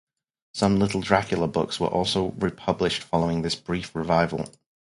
Some 0.55 0.79
"Little 0.79 1.01
Dracula" 1.01 1.47
books 1.47 1.79
were 1.79 1.85
also 1.85 2.31
republished 2.39 3.03
following 3.03 3.43
this 3.43 3.53
brief 3.53 3.93
revival. 3.95 4.49